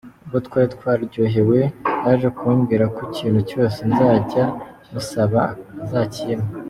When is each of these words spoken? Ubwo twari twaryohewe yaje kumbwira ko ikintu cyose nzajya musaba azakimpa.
Ubwo 0.23 0.37
twari 0.45 0.67
twaryohewe 0.75 1.59
yaje 2.05 2.27
kumbwira 2.37 2.85
ko 2.95 2.99
ikintu 3.07 3.39
cyose 3.49 3.79
nzajya 3.91 4.43
musaba 4.91 5.41
azakimpa. 5.83 6.49